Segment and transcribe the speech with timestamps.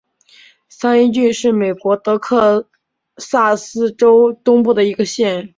[0.67, 2.67] 三一郡是美国德克
[3.17, 5.49] 萨斯州东部的一个县。